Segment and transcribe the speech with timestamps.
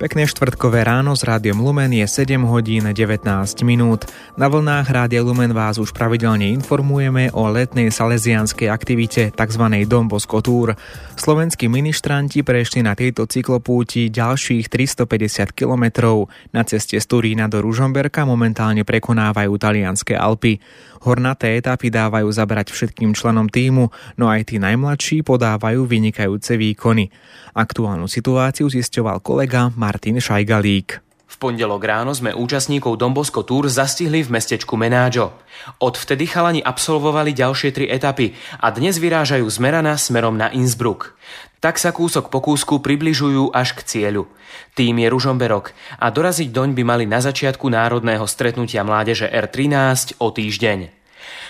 [0.00, 3.20] Pekné štvrtkové ráno s Rádiom Lumen je 7 hodín 19
[3.68, 4.08] minút.
[4.32, 9.64] Na vlnách Rádia Lumen vás už pravidelne informujeme o letnej salesianskej aktivite tzv.
[9.84, 10.72] Dom Bosko Tour.
[11.20, 16.32] Slovenskí ministranti prešli na tejto cyklopúti ďalších 350 kilometrov.
[16.56, 20.64] Na ceste z Turína do Ružomberka momentálne prekonávajú talianské Alpy.
[21.04, 23.88] Hornaté etapy dávajú zabrať všetkým členom týmu,
[24.20, 27.08] no aj tí najmladší podávajú vynikajúce výkony.
[27.56, 31.02] Aktuálnu situáciu zisťoval kolega Martin Šajgalík.
[31.26, 35.34] V pondelok ráno sme účastníkov Dombosko Tour zastihli v mestečku Menáďo.
[35.82, 41.18] Odvtedy chalani absolvovali ďalšie tri etapy a dnes vyrážajú z Merana smerom na Innsbruck.
[41.58, 44.30] Tak sa kúsok po kúsku približujú až k cieľu.
[44.78, 50.30] Tým je Ružomberok a doraziť doň by mali na začiatku národného stretnutia mládeže R13 o
[50.30, 50.78] týždeň.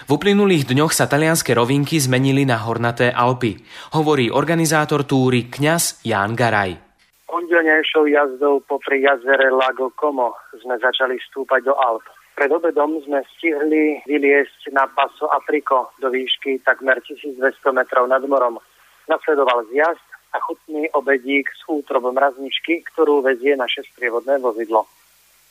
[0.08, 3.60] V uplynulých dňoch sa talianské rovinky zmenili na hornaté Alpy,
[3.92, 6.89] hovorí organizátor túry kňaz Ján Garaj
[7.30, 12.02] pondelnejšou jazdou popri jazere Lago Como sme začali stúpať do Alp.
[12.34, 17.38] Pred obedom sme stihli vyliesť na paso Afriko do výšky takmer 1200
[17.70, 18.58] metrov nad morom.
[19.06, 20.02] Nasledoval zjazd
[20.34, 24.86] a chutný obedík s útrobom mrazničky, ktorú vezie naše sprievodné vozidlo.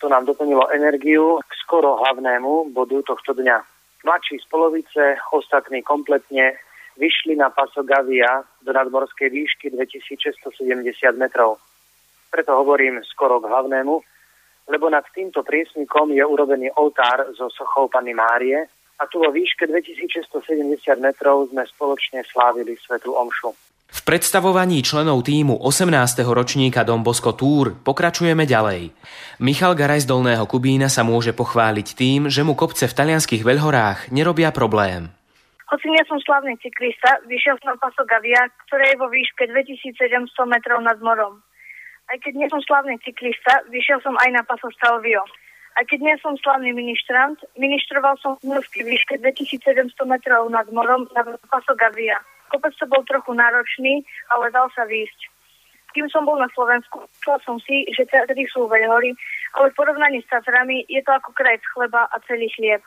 [0.04, 3.58] To nám doplnilo energiu k skoro hlavnému bodu tohto dňa.
[4.04, 5.04] Mladší z polovice,
[5.36, 6.56] ostatní kompletne,
[6.96, 11.60] vyšli na paso Gavia do nadmorskej výšky 2670 metrov.
[12.30, 13.96] Preto hovorím skoro k hlavnému,
[14.70, 18.70] lebo nad týmto priesnikom je urobený oltár zo sochou Panny Márie
[19.02, 20.46] a tu vo výške 2670
[21.02, 23.70] metrov sme spoločne slávili Svetu Omšu.
[23.90, 26.22] V predstavovaní členov týmu 18.
[26.22, 28.94] ročníka Don Bosco Tour pokračujeme ďalej.
[29.42, 34.14] Michal Garaj z Dolného Kubína sa môže pochváliť tým, že mu kopce v talianských veľhorách
[34.14, 35.10] nerobia problém.
[35.74, 40.86] Hoci nie som slavný cyklista, vyšiel som paso Gavia, ktoré je vo výške 2700 metrov
[40.86, 41.42] nad morom.
[42.10, 45.22] Aj keď nie som slavný cyklista, vyšiel som aj na paso Salvio.
[45.78, 51.06] Aj keď nie som slavný ministrant, ministroval som v morskej výške 2700 metrov nad morom
[51.14, 52.18] na paso Gavia.
[52.50, 54.02] Kopec to bol trochu náročný,
[54.34, 55.30] ale dal sa výjsť.
[55.94, 59.14] Kým som bol na Slovensku, chcel som si, že tedy sú veľhory,
[59.58, 62.82] ale v porovnaní s Tatrami je to ako kraj chleba a celý chlieb.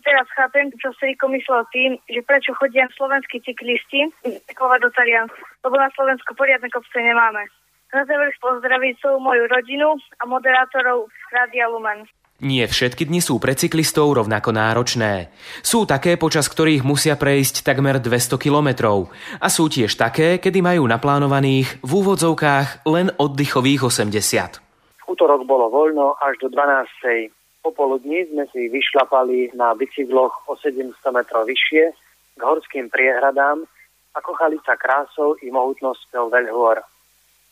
[0.00, 4.08] Teraz chápem, čo si Riko myslel tým, že prečo chodia slovenskí cyklisti
[4.56, 7.44] do Taliansku, lebo na Slovensku poriadne kopce nemáme.
[7.90, 12.06] Na záver pozdraviť celú moju rodinu a moderátorov Rádia Lumen.
[12.40, 15.28] Nie všetky dni sú pre cyklistov rovnako náročné.
[15.60, 19.12] Sú také, počas ktorých musia prejsť takmer 200 kilometrov.
[19.42, 24.56] A sú tiež také, kedy majú naplánovaných v úvodzovkách len oddychových 80.
[24.56, 27.28] V útorok bolo voľno až do 12.
[27.60, 31.92] Popoludní sme si vyšlapali na bicykloch o 700 metrov vyššie
[32.38, 33.68] k horským priehradám
[34.16, 36.80] a kochali sa krásou i mohutnosťou veľhôr.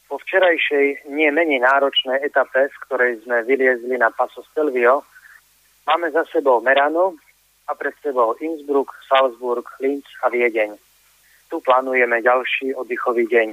[0.09, 5.05] Po včerajšej nie menej náročnej etape, v ktorej sme vyliezli na Paso Stelvio,
[5.85, 7.13] máme za sebou Merano
[7.69, 10.81] a pred sebou Innsbruck, Salzburg, Linz a Viedeň.
[11.53, 13.53] Tu plánujeme ďalší oddychový deň.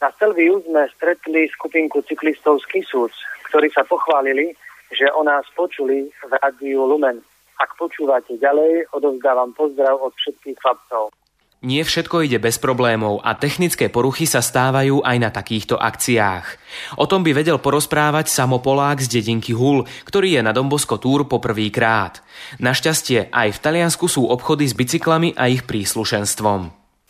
[0.00, 3.12] Na Stelviu sme stretli skupinku cyklistov z Kisúc,
[3.52, 4.56] ktorí sa pochválili,
[4.88, 7.20] že o nás počuli v rádiu Lumen.
[7.60, 11.12] Ak počúvate ďalej, odovzdávam pozdrav od všetkých chlapcov.
[11.60, 16.56] Nie všetko ide bez problémov a technické poruchy sa stávajú aj na takýchto akciách.
[16.96, 22.24] O tom by vedel porozprávať samopolák z dedinky Hul, ktorý je na Dombosko Tour poprvýkrát.
[22.64, 26.60] Našťastie aj v Taliansku sú obchody s bicyklami a ich príslušenstvom.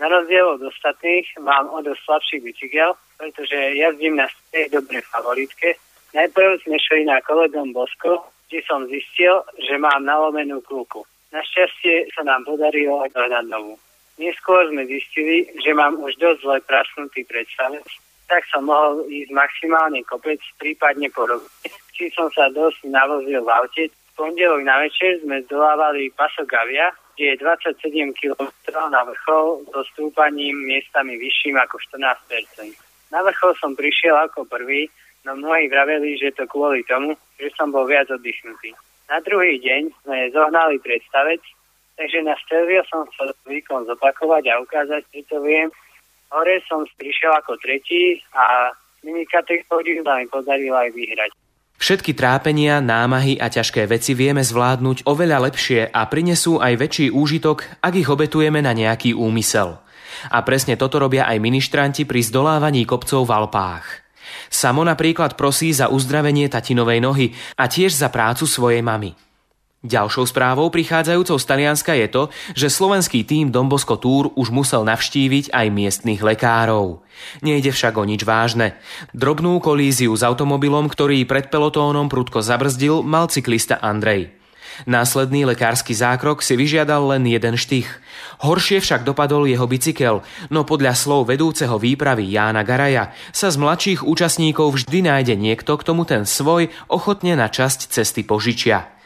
[0.02, 5.78] Na rozdiel od ostatných mám o dosť slabší bicykel, pretože jazdím na tej dobrej favoritke.
[6.10, 11.06] Najprv sme šli na kole Dombosko, kde som zistil, že mám nalomenú kľúku.
[11.30, 13.78] Našťastie sa nám podarilo aj dohnať novú.
[14.20, 17.88] Neskôr sme zistili, že mám už dosť zle prasnutý predstavec,
[18.28, 21.48] tak som mohol ísť maximálne kopec, prípadne podobne.
[21.96, 23.82] Či som sa dosť navozil v aute.
[23.88, 28.44] V pondelok na večer sme zdolávali Paso Gavia, kde je 27 km
[28.92, 32.76] na vrchol so stúpaním miestami vyšším ako 14%.
[33.08, 34.92] Na vrchol som prišiel ako prvý,
[35.24, 38.76] no mnohí vraveli, že to kvôli tomu, že som bol viac oddychnutý.
[39.08, 41.40] Na druhý deň sme zohnali predstavec,
[41.96, 45.68] Takže na Stelvio som chcel výkon zopakovať a ukázať, že to viem.
[46.30, 48.70] Hore som prišiel ako tretí a
[49.02, 51.30] mini kategóriu sa mi podarilo aj vyhrať.
[51.80, 57.64] Všetky trápenia, námahy a ťažké veci vieme zvládnuť oveľa lepšie a prinesú aj väčší úžitok,
[57.80, 59.80] ak ich obetujeme na nejaký úmysel.
[60.28, 63.86] A presne toto robia aj ministranti pri zdolávaní kopcov v Alpách.
[64.52, 67.26] Samo napríklad prosí za uzdravenie tatinovej nohy
[67.56, 69.16] a tiež za prácu svojej mamy.
[69.80, 72.22] Ďalšou správou prichádzajúcou z Talianska je to,
[72.52, 77.00] že slovenský tým Dombosko Tour už musel navštíviť aj miestnych lekárov.
[77.40, 78.76] Nejde však o nič vážne.
[79.16, 84.36] Drobnú kolíziu s automobilom, ktorý pred pelotónom prudko zabrzdil, mal cyklista Andrej.
[84.84, 87.88] Následný lekársky zákrok si vyžiadal len jeden štych.
[88.44, 90.20] Horšie však dopadol jeho bicykel,
[90.52, 95.88] no podľa slov vedúceho výpravy Jána Garaja sa z mladších účastníkov vždy nájde niekto, k
[95.88, 98.99] tomu ten svoj ochotne na časť cesty požičia.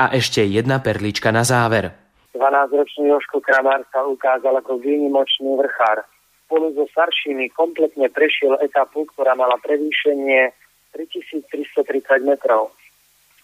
[0.00, 1.92] A ešte jedna perlička na záver.
[2.32, 6.08] 12-ročný Joško Kramár sa ukázal ako výnimočný vrchár.
[6.48, 10.56] Spolu so staršími kompletne prešiel etapu, ktorá mala prevýšenie
[10.96, 12.72] 3330 metrov.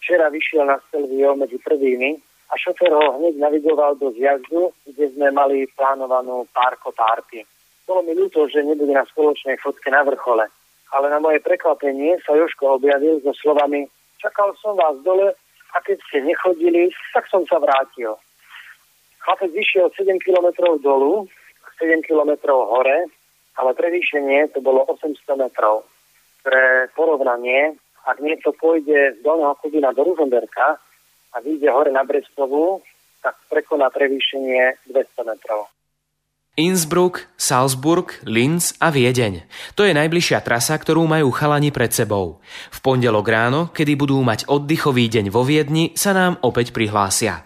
[0.01, 2.17] Včera vyšiel na Stelvio medzi prvými
[2.49, 7.45] a šofer ho hneď navigoval do zjazdu, kde sme mali plánovanú párko párty.
[7.85, 10.49] Bolo mi ľúto, že nebude na spoločnej fotke na vrchole,
[10.89, 13.85] ale na moje prekvapenie sa Joško objavil so slovami
[14.17, 15.37] Čakal som vás dole
[15.75, 18.15] a keď ste nechodili, tak som sa vrátil.
[19.23, 21.27] Chlapec vyšiel 7 km dolu,
[21.79, 23.11] 7 km hore,
[23.57, 25.83] ale prevýšenie to bolo 800 metrov.
[26.45, 27.75] Pre porovnanie,
[28.07, 30.79] ak niečo pôjde z Dolného Kubina do Ružomberka
[31.33, 32.79] a vyjde hore na Brestovu,
[33.19, 35.67] tak prekoná prevýšenie 200 metrov.
[36.57, 39.45] Innsbruck, Salzburg, Linz a Viedeň.
[39.77, 42.41] To je najbližšia trasa, ktorú majú chalani pred sebou.
[42.73, 47.45] V pondelok ráno, kedy budú mať oddychový deň vo Viedni, sa nám opäť prihlásia.